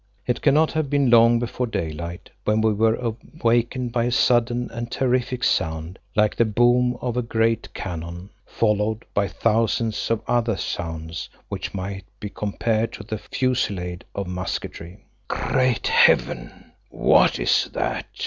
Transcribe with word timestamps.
It 0.25 0.41
cannot 0.41 0.71
have 0.71 0.89
been 0.89 1.11
long 1.11 1.37
before 1.37 1.67
daylight 1.67 2.31
when 2.43 2.59
we 2.61 2.73
were 2.73 2.95
awakened 3.39 3.91
by 3.91 4.05
a 4.05 4.11
sudden 4.11 4.71
and 4.71 4.91
terrific 4.91 5.43
sound 5.43 5.99
like 6.15 6.35
the 6.35 6.43
boom 6.43 6.97
of 7.01 7.17
a 7.17 7.21
great 7.21 7.71
cannon, 7.75 8.31
followed 8.43 9.05
by 9.13 9.27
thousands 9.27 10.09
of 10.09 10.23
other 10.25 10.57
sounds, 10.57 11.29
which 11.49 11.75
might 11.75 12.05
be 12.19 12.29
compared 12.31 12.93
to 12.93 13.03
the 13.03 13.19
fusillade 13.19 14.03
of 14.15 14.25
musketry. 14.25 15.05
"Great 15.27 15.85
Heaven! 15.85 16.71
What 16.89 17.37
is 17.39 17.65
that?" 17.73 18.07